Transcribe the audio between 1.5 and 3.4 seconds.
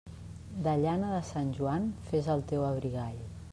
Joan fes el teu abrigall.